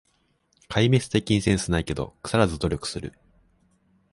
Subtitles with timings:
[0.67, 3.13] 壊滅的にセンスないけど、くさらず努力する